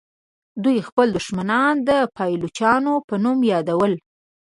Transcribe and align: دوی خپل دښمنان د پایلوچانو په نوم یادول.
دوی 0.63 0.77
خپل 0.87 1.07
دښمنان 1.17 1.75
د 1.89 1.89
پایلوچانو 2.17 2.93
په 3.07 3.15
نوم 3.23 3.39
یادول. 3.51 3.93